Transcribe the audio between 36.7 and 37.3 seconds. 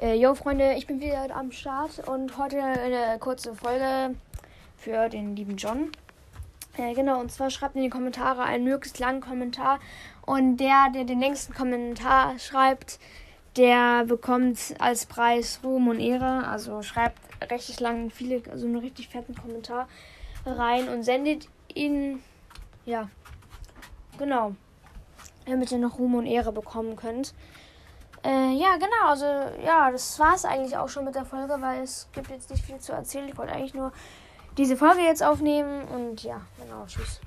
tschüss.